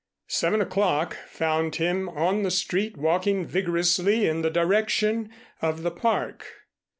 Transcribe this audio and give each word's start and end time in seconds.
Seven 0.25 0.61
o'clock 0.61 1.15
found 1.27 1.75
him 1.75 2.09
on 2.09 2.41
the 2.41 2.49
street 2.49 2.97
walking 2.97 3.45
vigorously 3.45 4.25
in 4.27 4.41
the 4.41 4.49
direction 4.49 5.29
of 5.61 5.83
the 5.83 5.91
Park. 5.91 6.47